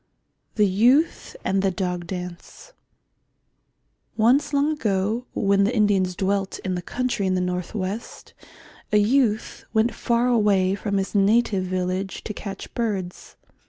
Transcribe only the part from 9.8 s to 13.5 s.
far away from his native village to catch birds.